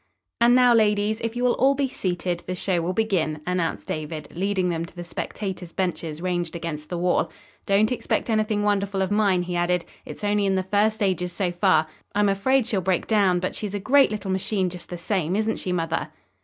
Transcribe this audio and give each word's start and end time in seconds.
"And 0.39 0.55
now, 0.55 0.73
ladies, 0.73 1.21
if 1.21 1.35
you 1.35 1.43
will 1.43 1.53
all 1.57 1.75
be 1.75 1.87
seated, 1.87 2.39
the 2.47 2.55
show 2.55 2.81
will 2.81 2.91
begin," 2.91 3.39
announced 3.45 3.85
David, 3.87 4.35
leading 4.35 4.69
them 4.69 4.83
to 4.83 4.95
the 4.95 5.03
spectators' 5.03 5.73
benches 5.73 6.23
ranged 6.23 6.55
against 6.55 6.89
the 6.89 6.97
wall. 6.97 7.31
"Don't 7.67 7.91
expect 7.91 8.27
anything 8.27 8.63
wonderful 8.63 9.03
of 9.03 9.11
mine," 9.11 9.43
he 9.43 9.55
added. 9.55 9.85
"It's 10.03 10.23
only 10.23 10.47
in 10.47 10.55
the 10.55 10.63
first 10.63 10.95
stages 10.95 11.33
so 11.33 11.51
far. 11.51 11.85
I'm 12.15 12.29
afraid 12.29 12.65
she'll 12.65 12.81
break 12.81 13.05
down, 13.05 13.39
but 13.39 13.53
she's 13.53 13.75
a 13.75 13.79
great 13.79 14.09
little 14.09 14.31
machine, 14.31 14.71
just 14.71 14.89
the 14.89 14.97
same. 14.97 15.35
Isn't 15.35 15.57
she, 15.59 15.71
mother?" 15.71 16.09